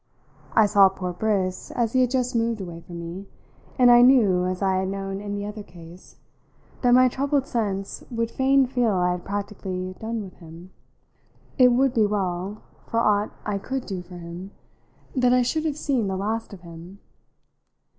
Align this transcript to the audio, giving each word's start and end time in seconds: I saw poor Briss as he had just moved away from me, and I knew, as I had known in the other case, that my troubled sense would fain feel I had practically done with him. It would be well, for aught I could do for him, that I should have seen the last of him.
I 0.53 0.65
saw 0.65 0.89
poor 0.89 1.13
Briss 1.13 1.69
as 1.69 1.93
he 1.93 2.01
had 2.01 2.09
just 2.09 2.35
moved 2.35 2.59
away 2.59 2.81
from 2.81 2.99
me, 2.99 3.27
and 3.77 3.91
I 3.91 4.01
knew, 4.01 4.45
as 4.47 4.59
I 4.63 4.77
had 4.77 4.87
known 4.87 5.21
in 5.21 5.35
the 5.35 5.45
other 5.45 5.61
case, 5.61 6.15
that 6.81 6.95
my 6.95 7.07
troubled 7.07 7.45
sense 7.45 8.03
would 8.09 8.31
fain 8.31 8.65
feel 8.65 8.93
I 8.93 9.11
had 9.11 9.23
practically 9.23 9.93
done 9.99 10.23
with 10.23 10.37
him. 10.37 10.71
It 11.59 11.67
would 11.73 11.93
be 11.93 12.07
well, 12.07 12.63
for 12.87 12.99
aught 12.99 13.29
I 13.45 13.59
could 13.59 13.85
do 13.85 14.01
for 14.01 14.17
him, 14.17 14.49
that 15.15 15.33
I 15.33 15.43
should 15.43 15.65
have 15.65 15.77
seen 15.77 16.07
the 16.07 16.17
last 16.17 16.51
of 16.51 16.61
him. 16.61 16.97